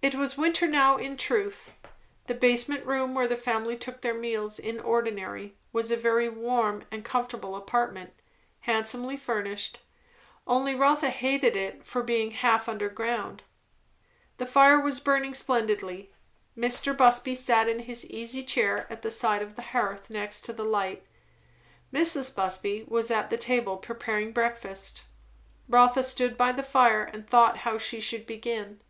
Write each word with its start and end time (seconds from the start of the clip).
It 0.00 0.14
was 0.14 0.38
winter 0.38 0.66
now 0.66 0.96
in 0.96 1.16
truth. 1.18 1.72
The 2.28 2.34
basement 2.34 2.86
room 2.86 3.14
where 3.14 3.26
the 3.28 3.36
family 3.36 3.76
took 3.76 4.00
their 4.00 4.14
meals 4.14 4.58
in 4.58 4.80
ordinary, 4.80 5.56
was 5.72 5.90
a 5.90 5.96
very 5.98 6.30
warm 6.30 6.84
and 6.90 7.04
comfortable 7.04 7.54
apartment; 7.56 8.14
handsomely 8.60 9.18
furnished; 9.18 9.80
only 10.46 10.72
Rotha 10.74 11.06
always 11.06 11.16
hated 11.18 11.56
it 11.56 11.84
for 11.84 12.02
being 12.02 12.30
half 12.30 12.70
underground. 12.70 13.42
The 14.38 14.46
fire 14.46 14.80
was 14.80 15.00
burning 15.00 15.34
splendidly; 15.34 16.10
Mr. 16.56 16.96
Busby 16.96 17.34
sat 17.34 17.68
in 17.68 17.80
his 17.80 18.06
easy 18.10 18.44
chair 18.44 18.86
at 18.88 19.02
the 19.02 19.10
side 19.10 19.42
of 19.42 19.56
the 19.56 19.62
hearth 19.74 20.08
next 20.10 20.46
the 20.56 20.64
light; 20.64 21.02
Mrs. 21.92 22.34
Busby 22.34 22.84
was 22.86 23.10
at 23.10 23.28
the 23.28 23.36
table 23.36 23.76
preparing 23.76 24.32
breakfast. 24.32 25.02
Rotha 25.68 26.04
stood 26.04 26.36
by 26.38 26.52
the 26.52 26.62
fire 26.62 27.02
and 27.02 27.26
thought 27.28 27.58
how 27.58 27.76
she 27.76 28.00
should 28.00 28.26
begin. 28.26 28.80